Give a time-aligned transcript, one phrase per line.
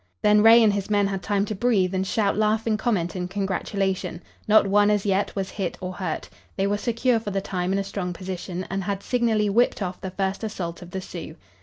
[0.23, 4.23] Then Ray and his men had time to breathe and shout laughing comment and congratulation.
[4.47, 6.27] Not one, as yet, was hit or hurt.
[6.55, 10.01] They were secure for the time in a strong position, and had signally whipped off
[10.01, 11.35] the first assault of the Sioux.